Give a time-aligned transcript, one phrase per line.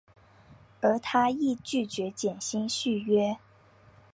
[0.81, 3.37] 而他亦拒绝减薪续约。